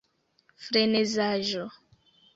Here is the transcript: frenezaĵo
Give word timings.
frenezaĵo 0.63 1.63